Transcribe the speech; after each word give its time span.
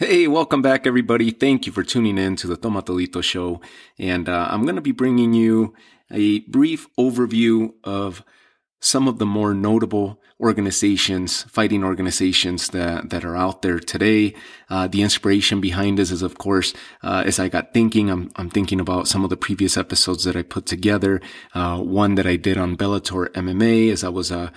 Hey, 0.00 0.28
welcome 0.28 0.62
back, 0.62 0.86
everybody. 0.86 1.32
Thank 1.32 1.66
you 1.66 1.72
for 1.72 1.82
tuning 1.82 2.18
in 2.18 2.36
to 2.36 2.46
the 2.46 2.56
Tomatolito 2.56 3.20
Show. 3.20 3.60
And 3.98 4.28
uh, 4.28 4.46
I'm 4.48 4.62
going 4.62 4.76
to 4.76 4.80
be 4.80 4.92
bringing 4.92 5.32
you 5.32 5.74
a 6.08 6.38
brief 6.42 6.86
overview 6.96 7.72
of 7.82 8.22
some 8.78 9.08
of 9.08 9.18
the 9.18 9.26
more 9.26 9.54
notable 9.54 10.20
organizations, 10.38 11.42
fighting 11.42 11.82
organizations 11.82 12.68
that, 12.68 13.10
that 13.10 13.24
are 13.24 13.34
out 13.34 13.62
there 13.62 13.80
today. 13.80 14.34
Uh, 14.70 14.86
the 14.86 15.02
inspiration 15.02 15.60
behind 15.60 15.98
this 15.98 16.12
is, 16.12 16.22
of 16.22 16.38
course, 16.38 16.74
uh, 17.02 17.24
as 17.26 17.40
I 17.40 17.48
got 17.48 17.74
thinking, 17.74 18.08
I'm, 18.08 18.30
I'm 18.36 18.50
thinking 18.50 18.78
about 18.78 19.08
some 19.08 19.24
of 19.24 19.30
the 19.30 19.36
previous 19.36 19.76
episodes 19.76 20.22
that 20.22 20.36
I 20.36 20.42
put 20.42 20.64
together. 20.64 21.20
Uh, 21.54 21.78
one 21.78 22.14
that 22.14 22.26
I 22.26 22.36
did 22.36 22.56
on 22.56 22.76
Bellator 22.76 23.30
MMA 23.30 23.90
as 23.90 24.04
I 24.04 24.10
was, 24.10 24.30
uh, 24.30 24.50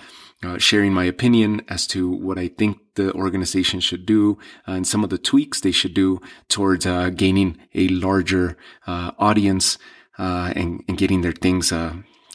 uh, 0.44 0.58
sharing 0.58 0.92
my 0.92 1.04
opinion 1.04 1.62
as 1.68 1.86
to 1.86 2.10
what 2.10 2.38
I 2.38 2.48
think 2.48 2.78
the 2.94 3.12
organization 3.12 3.80
should 3.80 4.04
do 4.04 4.38
uh, 4.66 4.72
and 4.72 4.86
some 4.86 5.04
of 5.04 5.10
the 5.10 5.18
tweaks 5.18 5.60
they 5.60 5.70
should 5.70 5.94
do 5.94 6.20
towards 6.48 6.86
uh, 6.86 7.10
gaining 7.10 7.58
a 7.74 7.88
larger 7.88 8.56
uh, 8.86 9.12
audience 9.18 9.78
uh, 10.18 10.52
and, 10.54 10.82
and, 10.88 10.98
getting 10.98 11.22
their 11.22 11.32
things 11.32 11.72
uh, 11.72 11.94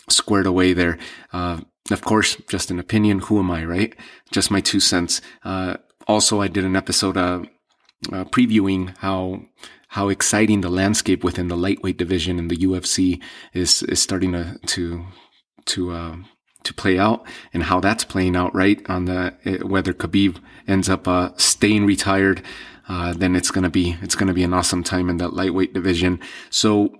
squared 0.09 0.47
away 0.47 0.73
there. 0.73 0.97
of 1.31 2.01
course, 2.01 2.37
just 2.49 2.71
an 2.71 2.79
opinion. 2.79 3.19
Who 3.19 3.39
am 3.39 3.51
I, 3.51 3.63
right? 3.63 3.95
Just 4.31 4.51
my 4.51 4.61
two 4.61 4.79
cents. 4.79 5.21
also, 6.07 6.41
I 6.41 6.47
did 6.47 6.65
an 6.65 6.75
episode 6.75 7.17
uh 7.17 7.43
previewing 8.31 8.95
how 8.97 9.41
how 9.89 10.09
exciting 10.09 10.61
the 10.61 10.69
landscape 10.69 11.23
within 11.23 11.47
the 11.47 11.57
lightweight 11.57 11.97
division 11.97 12.37
in 12.39 12.47
the 12.47 12.57
UFC 12.57 13.21
is 13.53 13.83
is 13.83 14.01
starting 14.01 14.31
to 14.33 14.59
to 14.65 15.05
to 15.65 16.23
to 16.67 16.73
play 16.73 16.99
out 16.99 17.25
and 17.53 17.63
how 17.63 17.79
that's 17.79 18.03
playing 18.03 18.35
out, 18.35 18.53
right? 18.53 18.87
On 18.89 19.05
the, 19.05 19.33
eh, 19.45 19.57
whether 19.57 19.93
Khabib 19.93 20.37
ends 20.67 20.89
up, 20.89 21.07
uh, 21.07 21.31
staying 21.37 21.85
retired, 21.85 22.41
uh, 22.87 23.13
then 23.13 23.35
it's 23.35 23.51
going 23.51 23.63
to 23.63 23.69
be, 23.69 23.97
it's 24.01 24.15
going 24.15 24.27
to 24.27 24.33
be 24.33 24.43
an 24.43 24.53
awesome 24.53 24.83
time 24.83 25.09
in 25.09 25.17
that 25.17 25.33
lightweight 25.33 25.73
division. 25.73 26.19
So, 26.49 26.95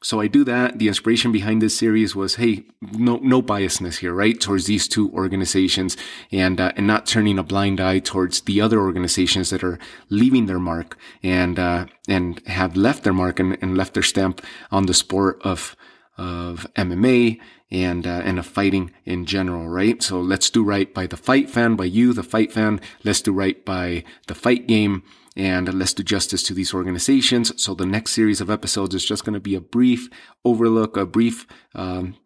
so 0.00 0.20
I 0.20 0.28
do 0.28 0.44
that. 0.44 0.78
The 0.78 0.86
inspiration 0.86 1.32
behind 1.32 1.60
this 1.60 1.76
series 1.76 2.14
was, 2.14 2.36
hey, 2.36 2.66
no, 2.80 3.16
no 3.16 3.42
biasness 3.42 3.98
here, 3.98 4.14
right? 4.14 4.40
Towards 4.40 4.66
these 4.66 4.86
two 4.86 5.10
organizations 5.10 5.96
and, 6.30 6.60
uh, 6.60 6.72
and 6.76 6.86
not 6.86 7.06
turning 7.06 7.38
a 7.38 7.42
blind 7.42 7.80
eye 7.80 7.98
towards 7.98 8.42
the 8.42 8.60
other 8.60 8.80
organizations 8.80 9.50
that 9.50 9.64
are 9.64 9.78
leaving 10.08 10.46
their 10.46 10.60
mark 10.60 10.96
and, 11.22 11.58
uh, 11.58 11.86
and 12.08 12.40
have 12.46 12.76
left 12.76 13.02
their 13.02 13.12
mark 13.12 13.40
and, 13.40 13.58
and 13.60 13.76
left 13.76 13.94
their 13.94 14.02
stamp 14.04 14.40
on 14.70 14.86
the 14.86 14.94
sport 14.94 15.40
of, 15.42 15.74
of 16.16 16.66
MMA 16.74 17.40
and 17.70 18.06
uh, 18.06 18.22
and 18.24 18.38
of 18.38 18.46
fighting 18.46 18.92
in 19.04 19.26
general, 19.26 19.68
right? 19.68 20.02
So 20.02 20.20
let's 20.20 20.50
do 20.50 20.64
right 20.64 20.92
by 20.92 21.06
the 21.06 21.16
fight 21.16 21.50
fan, 21.50 21.76
by 21.76 21.84
you, 21.84 22.12
the 22.12 22.22
fight 22.22 22.52
fan. 22.52 22.80
Let's 23.04 23.20
do 23.20 23.32
right 23.32 23.62
by 23.64 24.04
the 24.26 24.34
fight 24.34 24.66
game, 24.66 25.02
and 25.36 25.72
let's 25.74 25.94
do 25.94 26.02
justice 26.02 26.42
to 26.44 26.54
these 26.54 26.72
organizations. 26.72 27.60
So 27.62 27.74
the 27.74 27.86
next 27.86 28.12
series 28.12 28.40
of 28.40 28.50
episodes 28.50 28.94
is 28.94 29.04
just 29.04 29.24
going 29.24 29.34
to 29.34 29.40
be 29.40 29.54
a 29.54 29.60
brief 29.60 30.08
overlook, 30.44 30.96
a 30.96 31.04
brief, 31.04 31.46
um, 31.74 32.16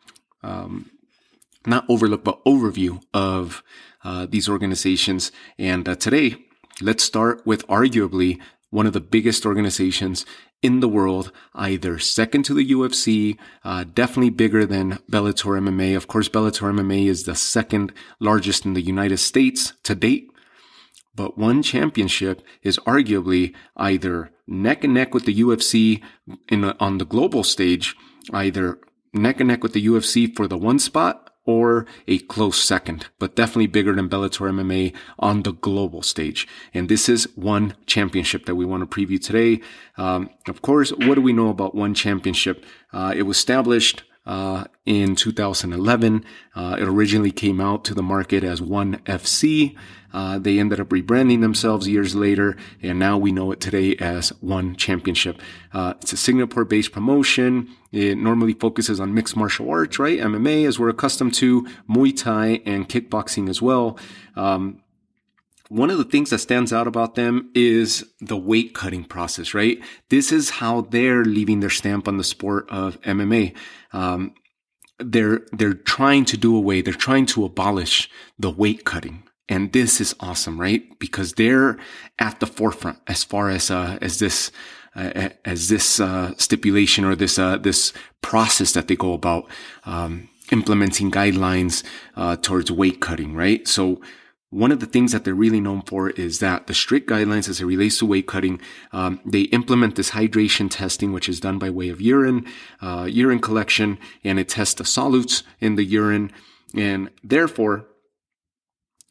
um, 0.42 0.90
not 1.66 1.84
overlook, 1.88 2.24
but 2.24 2.44
overview 2.44 3.02
of 3.12 3.62
uh, 4.04 4.26
these 4.26 4.48
organizations. 4.48 5.32
And 5.58 5.88
uh, 5.88 5.96
today, 5.96 6.36
let's 6.80 7.02
start 7.02 7.44
with 7.44 7.66
arguably 7.66 8.40
one 8.72 8.86
of 8.86 8.94
the 8.94 9.00
biggest 9.00 9.44
organizations 9.44 10.24
in 10.62 10.80
the 10.80 10.88
world, 10.88 11.30
either 11.54 11.98
second 11.98 12.42
to 12.44 12.54
the 12.54 12.70
UFC, 12.70 13.36
uh, 13.64 13.84
definitely 13.84 14.30
bigger 14.30 14.64
than 14.64 14.98
Bellator 15.10 15.60
MMA. 15.60 15.94
Of 15.94 16.08
course, 16.08 16.30
Bellator 16.30 16.72
MMA 16.72 17.06
is 17.06 17.24
the 17.24 17.34
second 17.34 17.92
largest 18.18 18.64
in 18.64 18.72
the 18.72 18.80
United 18.80 19.18
States 19.18 19.74
to 19.82 19.94
date. 19.94 20.30
But 21.14 21.36
one 21.36 21.62
championship 21.62 22.40
is 22.62 22.78
arguably 22.86 23.54
either 23.76 24.30
neck 24.46 24.84
and 24.84 24.94
neck 24.94 25.12
with 25.12 25.26
the 25.26 25.38
UFC 25.38 26.02
in 26.48 26.64
on 26.64 26.96
the 26.96 27.04
global 27.04 27.44
stage, 27.44 27.94
either 28.32 28.78
neck 29.12 29.38
and 29.38 29.48
neck 29.48 29.62
with 29.62 29.74
the 29.74 29.86
UFC 29.86 30.34
for 30.34 30.48
the 30.48 30.56
one 30.56 30.78
spot 30.78 31.21
or 31.44 31.86
a 32.06 32.18
close 32.18 32.62
second, 32.62 33.06
but 33.18 33.34
definitely 33.34 33.66
bigger 33.66 33.94
than 33.94 34.08
Bellator 34.08 34.50
MMA 34.50 34.94
on 35.18 35.42
the 35.42 35.52
global 35.52 36.02
stage. 36.02 36.46
And 36.72 36.88
this 36.88 37.08
is 37.08 37.28
one 37.34 37.74
championship 37.86 38.46
that 38.46 38.54
we 38.54 38.64
want 38.64 38.88
to 38.88 39.00
preview 39.00 39.20
today. 39.20 39.60
Um, 39.96 40.30
of 40.46 40.62
course, 40.62 40.90
what 40.90 41.14
do 41.16 41.20
we 41.20 41.32
know 41.32 41.48
about 41.48 41.74
one 41.74 41.94
championship? 41.94 42.64
Uh, 42.92 43.12
it 43.16 43.22
was 43.22 43.36
established 43.36 44.04
uh, 44.26 44.64
in 44.86 45.16
2011. 45.16 46.24
Uh, 46.54 46.76
it 46.78 46.86
originally 46.86 47.32
came 47.32 47.60
out 47.60 47.84
to 47.84 47.94
the 47.94 48.02
market 48.02 48.44
as 48.44 48.60
One 48.60 48.98
FC. 48.98 49.76
Uh, 50.12 50.38
they 50.38 50.58
ended 50.58 50.78
up 50.78 50.88
rebranding 50.88 51.40
themselves 51.40 51.88
years 51.88 52.14
later, 52.14 52.56
and 52.82 52.98
now 52.98 53.16
we 53.16 53.32
know 53.32 53.50
it 53.50 53.60
today 53.60 53.96
as 53.96 54.28
One 54.40 54.76
Championship. 54.76 55.40
Uh, 55.72 55.94
it's 56.02 56.12
a 56.12 56.16
Singapore-based 56.16 56.92
promotion. 56.92 57.68
It 57.90 58.18
normally 58.18 58.52
focuses 58.52 59.00
on 59.00 59.14
mixed 59.14 59.36
martial 59.36 59.70
arts, 59.70 59.98
right? 59.98 60.18
MMA, 60.18 60.66
as 60.66 60.78
we're 60.78 60.90
accustomed 60.90 61.34
to, 61.34 61.66
Muay 61.88 62.16
Thai, 62.16 62.60
and 62.66 62.88
kickboxing 62.88 63.48
as 63.48 63.62
well. 63.62 63.98
Um, 64.36 64.81
one 65.72 65.88
of 65.88 65.96
the 65.96 66.04
things 66.04 66.28
that 66.28 66.38
stands 66.38 66.70
out 66.70 66.86
about 66.86 67.14
them 67.14 67.50
is 67.54 68.04
the 68.20 68.36
weight 68.36 68.74
cutting 68.74 69.04
process, 69.04 69.54
right? 69.54 69.80
This 70.10 70.30
is 70.30 70.50
how 70.50 70.82
they're 70.82 71.24
leaving 71.24 71.60
their 71.60 71.70
stamp 71.70 72.06
on 72.06 72.18
the 72.18 72.24
sport 72.24 72.66
of 72.68 73.00
MMA. 73.00 73.54
Um, 73.94 74.34
they're, 74.98 75.46
they're 75.50 75.72
trying 75.72 76.26
to 76.26 76.36
do 76.36 76.54
away, 76.54 76.82
they're 76.82 76.92
trying 76.92 77.24
to 77.26 77.46
abolish 77.46 78.10
the 78.38 78.50
weight 78.50 78.84
cutting. 78.84 79.22
And 79.48 79.72
this 79.72 79.98
is 79.98 80.14
awesome, 80.20 80.60
right? 80.60 80.82
Because 80.98 81.32
they're 81.32 81.78
at 82.18 82.38
the 82.40 82.46
forefront 82.46 82.98
as 83.06 83.24
far 83.24 83.48
as, 83.48 83.70
uh, 83.70 83.96
as 84.02 84.18
this, 84.18 84.52
uh, 84.94 85.30
as 85.46 85.70
this, 85.70 85.98
uh, 85.98 86.34
stipulation 86.36 87.06
or 87.06 87.16
this, 87.16 87.38
uh, 87.38 87.56
this 87.56 87.94
process 88.20 88.72
that 88.72 88.88
they 88.88 88.96
go 88.96 89.14
about, 89.14 89.48
um, 89.86 90.28
implementing 90.50 91.10
guidelines, 91.10 91.82
uh, 92.14 92.36
towards 92.36 92.70
weight 92.70 93.00
cutting, 93.00 93.34
right? 93.34 93.66
So, 93.66 94.02
one 94.52 94.70
of 94.70 94.80
the 94.80 94.86
things 94.86 95.12
that 95.12 95.24
they're 95.24 95.34
really 95.34 95.60
known 95.60 95.80
for 95.80 96.10
is 96.10 96.38
that 96.40 96.66
the 96.66 96.74
strict 96.74 97.08
guidelines 97.08 97.48
as 97.48 97.62
it 97.62 97.64
relates 97.64 97.98
to 97.98 98.06
weight 98.06 98.26
cutting, 98.26 98.60
um, 98.92 99.18
they 99.24 99.42
implement 99.44 99.96
this 99.96 100.10
hydration 100.10 100.70
testing, 100.70 101.10
which 101.10 101.26
is 101.26 101.40
done 101.40 101.58
by 101.58 101.70
way 101.70 101.88
of 101.88 102.02
urine, 102.02 102.44
uh, 102.82 103.08
urine 103.10 103.38
collection, 103.38 103.98
and 104.22 104.38
it 104.38 104.50
tests 104.50 104.74
the 104.74 104.84
solutes 104.84 105.42
in 105.58 105.76
the 105.76 105.84
urine, 105.84 106.30
and 106.74 107.08
therefore, 107.24 107.86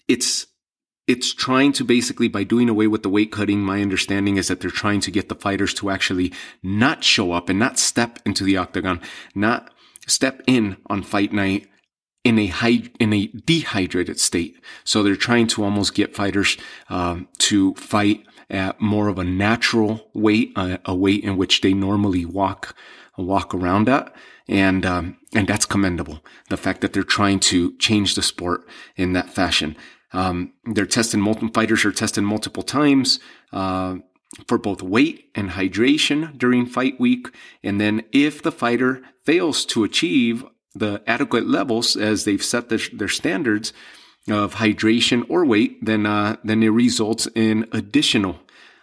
it's 0.08 0.46
it's 1.08 1.34
trying 1.34 1.74
to 1.74 1.84
basically 1.84 2.28
by 2.28 2.44
doing 2.44 2.70
away 2.70 2.86
with 2.86 3.02
the 3.02 3.10
weight 3.10 3.32
cutting 3.32 3.62
my 3.62 3.82
understanding 3.82 4.38
is 4.38 4.48
that 4.48 4.62
they're 4.62 4.70
trying 4.70 5.02
to 5.02 5.10
get 5.10 5.28
the 5.28 5.36
fighters 5.36 5.74
to 5.74 5.90
actually 5.90 6.32
not 6.62 7.04
show 7.04 7.32
up 7.32 7.50
and 7.50 7.58
not 7.58 7.80
step 7.80 8.20
into 8.26 8.44
the 8.44 8.56
octagon 8.56 9.02
not 9.34 9.72
step 10.06 10.42
in 10.46 10.78
on 10.86 11.02
fight 11.02 11.34
night 11.34 11.68
in 12.24 12.38
a 12.38 12.48
high, 12.48 12.84
in 13.00 13.14
a 13.14 13.28
dehydrated 13.28 14.20
state. 14.20 14.60
So 14.84 15.04
they're 15.04 15.16
trying 15.16 15.48
to 15.48 15.64
almost 15.64 15.96
get 15.96 16.16
fighters 16.16 16.58
um, 16.90 17.28
to 17.40 17.74
fight 17.76 18.26
at 18.50 18.80
more 18.82 19.08
of 19.08 19.18
a 19.18 19.24
natural 19.24 20.10
weight, 20.14 20.52
uh, 20.56 20.78
a 20.86 20.96
weight 20.96 21.24
in 21.24 21.38
which 21.38 21.62
they 21.62 21.74
normally 21.74 22.26
walk 22.26 22.76
walk 23.18 23.54
around 23.54 23.88
at, 23.90 24.14
and 24.48 24.86
um, 24.86 25.18
and 25.34 25.48
that's 25.48 25.66
commendable. 25.66 26.24
The 26.50 26.58
fact 26.58 26.82
that 26.82 26.94
they're 26.94 27.04
trying 27.04 27.40
to 27.42 27.76
change 27.78 28.16
the 28.16 28.24
sport 28.24 28.68
in 28.96 29.14
that 29.14 29.30
fashion. 29.30 29.76
Um, 30.14 30.54
they're 30.66 30.86
testing 30.86 31.22
multiple 31.22 31.52
fighters 31.54 31.86
are 31.86 31.92
tested 31.92 32.24
multiple 32.24 32.64
times. 32.64 33.20
Uh, 33.54 33.98
for 34.48 34.58
both 34.58 34.82
weight 34.82 35.30
and 35.36 35.52
hydration 35.52 36.38
during 36.38 36.66
fight 36.66 37.00
week. 37.00 37.28
And 37.64 37.82
then 37.82 38.04
if 38.14 38.42
the 38.42 38.52
fighter 38.52 39.02
fails 39.26 39.66
to 39.66 39.84
achieve 39.84 40.46
the 40.74 41.02
adequate 41.08 41.48
levels 41.48 41.96
as 41.96 42.24
they've 42.24 42.44
set 42.44 42.70
their, 42.70 43.08
standards 43.08 43.74
of 44.30 44.56
hydration 44.56 45.26
or 45.30 45.46
weight, 45.46 45.84
then 45.84 46.06
uh, 46.06 46.38
then 46.44 46.64
it 46.64 46.70
results 46.70 47.28
in 47.36 47.68
additional 47.72 48.40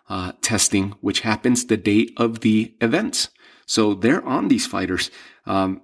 uh, 0.09 0.33
testing, 0.43 0.95
which 1.01 1.21
happens 1.21 1.67
the 1.67 1.77
day 1.77 2.09
of 2.17 2.41
the 2.41 2.75
events. 2.81 3.29
So 3.67 3.95
they're 3.95 4.25
on 4.25 4.49
these 4.49 4.67
fighters. 4.67 5.11
Um, 5.47 5.83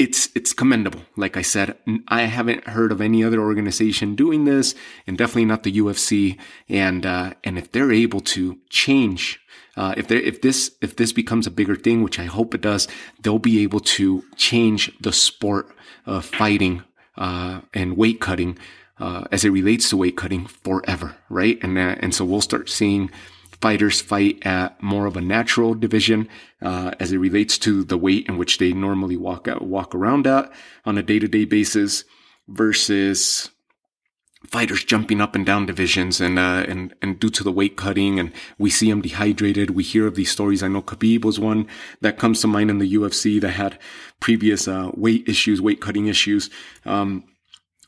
it's 0.00 0.30
it's 0.34 0.52
commendable. 0.52 1.02
Like 1.16 1.36
I 1.36 1.42
said, 1.42 1.76
I 2.08 2.22
haven't 2.22 2.68
heard 2.68 2.90
of 2.90 3.00
any 3.00 3.22
other 3.22 3.40
organization 3.40 4.16
doing 4.16 4.46
this, 4.46 4.74
and 5.06 5.18
definitely 5.18 5.44
not 5.44 5.62
the 5.62 5.78
UFC. 5.78 6.38
And 6.68 7.04
uh, 7.04 7.34
and 7.44 7.58
if 7.58 7.70
they're 7.70 7.92
able 7.92 8.20
to 8.20 8.58
change 8.70 9.40
uh, 9.76 9.94
if 9.96 10.08
there, 10.08 10.18
if 10.18 10.42
this, 10.42 10.72
if 10.80 10.96
this 10.96 11.12
becomes 11.12 11.46
a 11.46 11.50
bigger 11.50 11.76
thing, 11.76 12.02
which 12.02 12.18
I 12.18 12.24
hope 12.24 12.54
it 12.54 12.60
does, 12.60 12.88
they'll 13.22 13.38
be 13.38 13.62
able 13.62 13.80
to 13.80 14.24
change 14.36 14.92
the 15.00 15.12
sport 15.12 15.74
of 16.06 16.24
fighting, 16.24 16.82
uh, 17.16 17.60
and 17.72 17.96
weight 17.96 18.20
cutting, 18.20 18.58
uh, 18.98 19.24
as 19.30 19.44
it 19.44 19.50
relates 19.50 19.88
to 19.90 19.96
weight 19.96 20.16
cutting 20.16 20.46
forever, 20.46 21.16
right? 21.28 21.58
And, 21.62 21.78
uh, 21.78 21.96
and 22.00 22.14
so 22.14 22.24
we'll 22.24 22.40
start 22.40 22.68
seeing 22.68 23.10
fighters 23.60 24.00
fight 24.00 24.44
at 24.46 24.82
more 24.82 25.06
of 25.06 25.16
a 25.16 25.20
natural 25.20 25.74
division, 25.74 26.28
uh, 26.62 26.92
as 26.98 27.12
it 27.12 27.18
relates 27.18 27.58
to 27.58 27.84
the 27.84 27.98
weight 27.98 28.26
in 28.26 28.38
which 28.38 28.58
they 28.58 28.72
normally 28.72 29.16
walk 29.16 29.48
out, 29.48 29.62
walk 29.62 29.94
around 29.94 30.26
at 30.26 30.50
on 30.84 30.98
a 30.98 31.02
day 31.02 31.18
to 31.18 31.28
day 31.28 31.44
basis 31.44 32.04
versus 32.48 33.50
fighters 34.46 34.82
jumping 34.82 35.20
up 35.20 35.34
and 35.34 35.44
down 35.44 35.66
divisions 35.66 36.20
and, 36.20 36.38
uh, 36.38 36.64
and, 36.66 36.94
and 37.02 37.20
due 37.20 37.28
to 37.28 37.44
the 37.44 37.52
weight 37.52 37.76
cutting 37.76 38.18
and 38.18 38.32
we 38.58 38.70
see 38.70 38.88
them 38.88 39.02
dehydrated. 39.02 39.70
We 39.70 39.82
hear 39.82 40.06
of 40.06 40.14
these 40.14 40.30
stories. 40.30 40.62
I 40.62 40.68
know 40.68 40.82
Khabib 40.82 41.24
was 41.24 41.38
one 41.38 41.68
that 42.00 42.18
comes 42.18 42.40
to 42.40 42.48
mind 42.48 42.70
in 42.70 42.78
the 42.78 42.94
UFC 42.94 43.40
that 43.42 43.50
had 43.50 43.78
previous, 44.18 44.66
uh, 44.66 44.90
weight 44.94 45.28
issues, 45.28 45.60
weight 45.60 45.80
cutting 45.80 46.06
issues. 46.06 46.48
Um, 46.86 47.24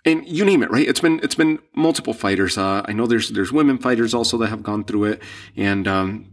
and 0.05 0.27
you 0.27 0.45
name 0.45 0.63
it, 0.63 0.71
right? 0.71 0.87
It's 0.87 1.01
been, 1.01 1.21
it's 1.23 1.35
been 1.35 1.59
multiple 1.75 2.15
fighters. 2.15 2.59
Uh, 2.59 2.83
I 2.85 2.93
know 2.93 3.07
there's, 3.07 3.31
there's 3.31 3.53
women 3.53 3.79
fighters 3.79 4.15
also 4.15 4.37
that 4.39 4.49
have 4.49 4.63
gone 4.63 4.85
through 4.85 5.05
it 5.05 5.23
and, 5.57 5.87
um, 5.87 6.29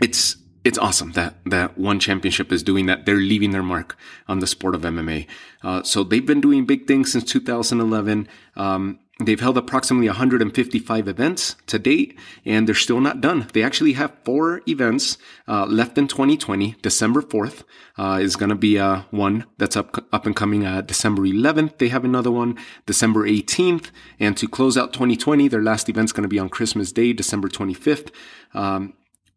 it's, 0.00 0.36
it's 0.64 0.78
awesome 0.78 1.12
that 1.12 1.36
that 1.46 1.78
one 1.78 1.98
championship 1.98 2.52
is 2.52 2.62
doing 2.62 2.86
that. 2.86 3.06
They're 3.06 3.16
leaving 3.16 3.52
their 3.52 3.62
mark 3.62 3.96
on 4.26 4.40
the 4.40 4.46
sport 4.46 4.74
of 4.74 4.82
MMA. 4.82 5.26
Uh, 5.62 5.82
so 5.82 6.04
they've 6.04 6.24
been 6.24 6.40
doing 6.40 6.66
big 6.66 6.86
things 6.86 7.12
since 7.12 7.24
2011. 7.24 8.28
Um, 8.54 8.98
They've 9.20 9.40
held 9.40 9.58
approximately 9.58 10.06
155 10.06 11.08
events 11.08 11.56
to 11.66 11.80
date, 11.80 12.16
and 12.44 12.68
they're 12.68 12.74
still 12.76 13.00
not 13.00 13.20
done. 13.20 13.48
They 13.52 13.64
actually 13.64 13.94
have 13.94 14.16
four 14.22 14.62
events 14.68 15.18
uh, 15.48 15.66
left 15.66 15.98
in 15.98 16.06
2020. 16.06 16.76
December 16.82 17.20
4th 17.22 17.64
uh, 17.98 18.20
is 18.22 18.36
going 18.36 18.50
to 18.50 18.54
be 18.54 18.78
uh, 18.78 19.02
one 19.10 19.44
that's 19.56 19.76
up 19.76 20.04
up 20.12 20.24
and 20.24 20.36
coming. 20.36 20.64
Uh, 20.64 20.82
December 20.82 21.22
11th, 21.22 21.78
they 21.78 21.88
have 21.88 22.04
another 22.04 22.30
one. 22.30 22.56
December 22.86 23.26
18th, 23.26 23.90
and 24.20 24.36
to 24.36 24.46
close 24.46 24.78
out 24.78 24.92
2020, 24.92 25.48
their 25.48 25.62
last 25.62 25.88
event's 25.88 26.12
going 26.12 26.22
to 26.22 26.28
be 26.28 26.38
on 26.38 26.48
Christmas 26.48 26.92
Day, 26.92 27.12
December 27.12 27.48
25th. 27.48 28.12
Um, 28.54 28.94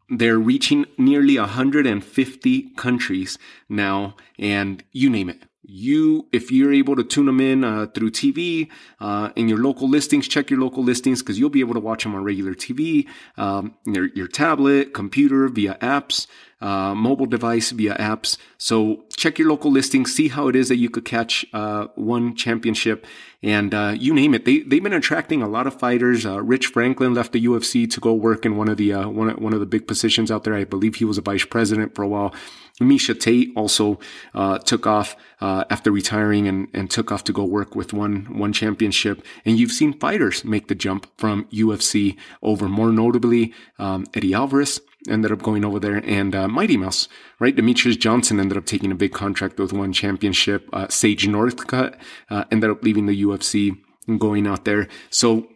they're 0.09 0.37
reaching 0.37 0.85
nearly 0.99 1.39
150 1.39 2.69
countries 2.75 3.39
now, 3.67 4.15
and 4.37 4.83
you 4.91 5.09
name 5.09 5.29
it 5.29 5.41
you, 5.63 6.27
if 6.31 6.51
you're 6.51 6.73
able 6.73 6.95
to 6.95 7.03
tune 7.03 7.27
them 7.27 7.39
in 7.39 7.63
uh, 7.63 7.87
through 7.87 8.11
TV 8.11 8.69
uh, 8.99 9.29
in 9.35 9.47
your 9.47 9.59
local 9.59 9.87
listings, 9.87 10.27
check 10.27 10.49
your 10.49 10.59
local 10.59 10.83
listings 10.83 11.21
because 11.21 11.37
you'll 11.37 11.49
be 11.49 11.59
able 11.59 11.73
to 11.73 11.79
watch 11.79 12.03
them 12.03 12.15
on 12.15 12.23
regular 12.23 12.53
TV, 12.53 13.07
um, 13.37 13.75
your, 13.85 14.07
your 14.15 14.27
tablet, 14.27 14.93
computer, 14.93 15.47
via 15.47 15.75
apps, 15.75 16.27
uh, 16.61 16.95
mobile 16.95 17.25
device, 17.25 17.71
via 17.71 17.95
apps. 17.95 18.37
So 18.57 19.03
check 19.15 19.39
your 19.39 19.49
local 19.49 19.71
listings, 19.71 20.13
see 20.13 20.27
how 20.27 20.47
it 20.47 20.55
is 20.55 20.69
that 20.69 20.77
you 20.77 20.89
could 20.89 21.05
catch 21.05 21.45
uh, 21.53 21.87
one 21.95 22.35
championship, 22.35 23.05
and 23.43 23.73
uh, 23.73 23.95
you 23.97 24.13
name 24.13 24.33
it. 24.33 24.45
They 24.45 24.59
they've 24.59 24.83
been 24.83 24.93
attracting 24.93 25.41
a 25.41 25.47
lot 25.47 25.67
of 25.67 25.79
fighters. 25.79 26.25
Uh, 26.25 26.41
Rich 26.41 26.67
Franklin 26.67 27.13
left 27.13 27.31
the 27.33 27.45
UFC 27.45 27.89
to 27.89 27.99
go 27.99 28.13
work 28.13 28.45
in 28.45 28.55
one 28.55 28.69
of 28.69 28.77
the 28.77 28.93
one 28.93 29.29
one 29.41 29.53
of 29.53 29.59
the 29.59 29.65
big 29.65 29.87
positions 29.87 30.31
out 30.31 30.43
there. 30.43 30.53
I 30.53 30.63
believe 30.63 30.95
he 30.95 31.05
was 31.05 31.17
a 31.17 31.21
vice 31.21 31.45
president 31.45 31.95
for 31.95 32.03
a 32.03 32.07
while. 32.07 32.33
Miesha 32.79 33.19
Tate 33.19 33.51
also 33.55 33.99
uh, 34.33 34.57
took 34.59 34.87
off 34.87 35.15
uh, 35.39 35.65
after 35.69 35.91
retiring 35.91 36.47
and, 36.47 36.67
and 36.73 36.89
took 36.89 37.11
off 37.11 37.23
to 37.25 37.33
go 37.33 37.43
work 37.43 37.75
with 37.75 37.93
one 37.93 38.25
one 38.37 38.53
championship. 38.53 39.23
And 39.45 39.57
you've 39.57 39.71
seen 39.71 39.93
fighters 39.93 40.43
make 40.43 40.67
the 40.67 40.75
jump 40.75 41.07
from 41.17 41.45
UFC 41.45 42.17
over. 42.41 42.67
More 42.67 42.91
notably, 42.91 43.53
um, 43.79 44.05
Eddie 44.13 44.33
Alvarez 44.33 44.81
ended 45.09 45.31
up 45.31 45.41
going 45.41 45.65
over 45.65 45.79
there, 45.79 46.01
and 46.05 46.35
uh, 46.35 46.47
Mighty 46.47 46.77
Mouse, 46.77 47.07
right? 47.39 47.55
Demetrious 47.55 47.99
Johnson 47.99 48.39
ended 48.39 48.57
up 48.57 48.65
taking 48.65 48.91
a 48.91 48.95
big 48.95 49.13
contract 49.13 49.59
with 49.59 49.73
one 49.73 49.93
championship. 49.93 50.69
Uh, 50.73 50.87
Sage 50.89 51.27
Northcutt 51.27 51.97
uh, 52.29 52.45
ended 52.51 52.69
up 52.69 52.83
leaving 52.83 53.05
the 53.05 53.23
UFC 53.23 53.77
and 54.07 54.19
going 54.19 54.47
out 54.47 54.65
there. 54.65 54.87
So 55.09 55.47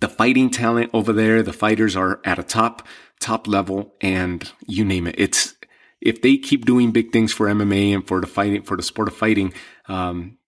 the 0.00 0.08
fighting 0.08 0.50
talent 0.50 0.90
over 0.92 1.12
there, 1.12 1.42
the 1.42 1.52
fighters 1.52 1.96
are 1.96 2.20
at 2.24 2.38
a 2.38 2.42
top 2.42 2.86
top 3.20 3.46
level, 3.46 3.94
and 4.00 4.50
you 4.66 4.84
name 4.84 5.06
it, 5.06 5.14
it's 5.18 5.54
if 6.00 6.22
they 6.22 6.36
keep 6.36 6.64
doing 6.64 6.92
big 6.92 7.12
things 7.12 7.32
for 7.32 7.46
MMA 7.46 7.94
and 7.94 8.06
for 8.06 8.20
the 8.20 8.26
fighting 8.26 8.62
for 8.62 8.76
the 8.76 8.82
sport 8.82 9.08
of 9.08 9.16
fighting, 9.16 9.52
um, 9.88 10.38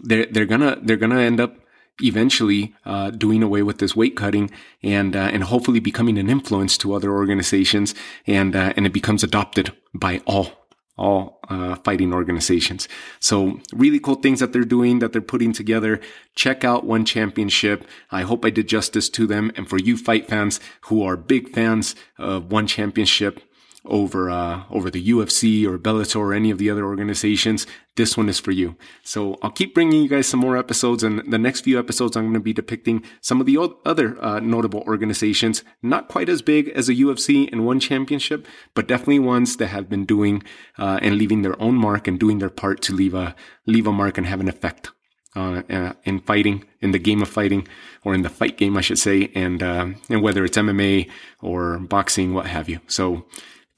they're 0.00 0.26
they're 0.26 0.46
gonna 0.46 0.78
they're 0.82 0.96
gonna 0.96 1.20
end 1.20 1.40
up 1.40 1.56
eventually 2.02 2.74
uh, 2.84 3.10
doing 3.10 3.42
away 3.42 3.62
with 3.62 3.78
this 3.78 3.96
weight 3.96 4.16
cutting 4.16 4.50
and 4.82 5.14
uh, 5.14 5.30
and 5.32 5.44
hopefully 5.44 5.80
becoming 5.80 6.18
an 6.18 6.28
influence 6.28 6.76
to 6.78 6.94
other 6.94 7.12
organizations 7.12 7.94
and 8.26 8.54
uh, 8.56 8.72
and 8.76 8.86
it 8.86 8.92
becomes 8.92 9.22
adopted 9.22 9.72
by 9.94 10.20
all 10.26 10.60
all 11.00 11.40
uh, 11.48 11.76
fighting 11.76 12.12
organizations. 12.12 12.86
So 13.18 13.58
really 13.72 13.98
cool 13.98 14.16
things 14.16 14.40
that 14.40 14.52
they're 14.52 14.64
doing 14.64 14.98
that 14.98 15.12
they're 15.12 15.22
putting 15.22 15.52
together. 15.52 15.98
Check 16.34 16.62
out 16.62 16.84
One 16.84 17.06
Championship. 17.06 17.86
I 18.10 18.22
hope 18.22 18.44
I 18.44 18.50
did 18.50 18.68
justice 18.68 19.08
to 19.10 19.26
them. 19.26 19.50
And 19.56 19.68
for 19.68 19.78
you 19.78 19.96
fight 19.96 20.28
fans 20.28 20.60
who 20.82 21.02
are 21.02 21.16
big 21.16 21.54
fans 21.54 21.96
of 22.18 22.52
One 22.52 22.66
Championship, 22.66 23.40
over 23.84 24.30
uh, 24.30 24.64
over 24.70 24.90
the 24.90 25.08
UFC 25.08 25.66
or 25.66 25.78
Bellator 25.78 26.16
or 26.16 26.34
any 26.34 26.50
of 26.50 26.58
the 26.58 26.70
other 26.70 26.84
organizations, 26.84 27.66
this 27.96 28.16
one 28.16 28.28
is 28.28 28.38
for 28.38 28.50
you. 28.50 28.76
So 29.02 29.38
I'll 29.42 29.50
keep 29.50 29.74
bringing 29.74 30.02
you 30.02 30.08
guys 30.08 30.28
some 30.28 30.40
more 30.40 30.56
episodes, 30.56 31.02
and 31.02 31.20
the 31.30 31.38
next 31.38 31.62
few 31.62 31.78
episodes 31.78 32.16
I'm 32.16 32.24
going 32.24 32.34
to 32.34 32.40
be 32.40 32.52
depicting 32.52 33.02
some 33.20 33.40
of 33.40 33.46
the 33.46 33.58
other 33.84 34.22
uh, 34.22 34.40
notable 34.40 34.80
organizations, 34.86 35.64
not 35.82 36.08
quite 36.08 36.28
as 36.28 36.42
big 36.42 36.68
as 36.70 36.88
a 36.88 36.94
UFC 36.94 37.50
and 37.50 37.66
one 37.66 37.80
championship, 37.80 38.46
but 38.74 38.88
definitely 38.88 39.18
ones 39.18 39.56
that 39.56 39.68
have 39.68 39.88
been 39.88 40.04
doing 40.04 40.42
uh, 40.78 40.98
and 41.02 41.16
leaving 41.16 41.42
their 41.42 41.60
own 41.60 41.74
mark 41.74 42.06
and 42.06 42.20
doing 42.20 42.38
their 42.38 42.50
part 42.50 42.82
to 42.82 42.94
leave 42.94 43.14
a 43.14 43.34
leave 43.66 43.86
a 43.86 43.92
mark 43.92 44.18
and 44.18 44.26
have 44.26 44.40
an 44.40 44.48
effect. 44.48 44.90
Uh, 45.36 45.62
uh, 45.70 45.92
in 46.02 46.18
fighting, 46.18 46.64
in 46.80 46.90
the 46.90 46.98
game 46.98 47.22
of 47.22 47.28
fighting, 47.28 47.68
or 48.02 48.14
in 48.14 48.22
the 48.22 48.28
fight 48.28 48.56
game, 48.56 48.76
I 48.76 48.80
should 48.80 48.98
say, 48.98 49.30
and 49.32 49.62
uh, 49.62 49.86
and 50.08 50.22
whether 50.22 50.44
it's 50.44 50.58
MMA 50.58 51.08
or 51.40 51.78
boxing, 51.78 52.34
what 52.34 52.46
have 52.46 52.68
you. 52.68 52.80
So 52.88 53.26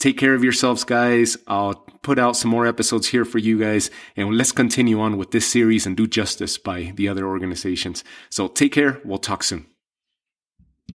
Take 0.03 0.19
care 0.19 0.35
of 0.35 0.43
yourselves, 0.43 0.83
guys. 0.83 1.37
I'll 1.47 1.75
put 2.03 2.19
out 2.19 2.37
some 2.37 2.51
more 2.51 2.67
episodes 2.67 3.07
here 3.07 3.25
for 3.25 3.39
you 3.39 3.57
guys, 3.57 3.89
and 4.17 4.37
let's 4.37 4.51
continue 4.51 5.01
on 5.01 5.17
with 5.17 5.31
this 5.31 5.47
series 5.47 5.87
and 5.87 5.97
do 5.97 6.09
justice 6.09 6.59
by 6.59 6.93
the 6.97 7.07
other 7.07 7.25
organizations. 7.25 8.03
So 8.29 8.49
take 8.49 8.73
care. 8.73 9.01
We'll 9.05 9.19
talk 9.19 9.45
soon. 9.45 9.72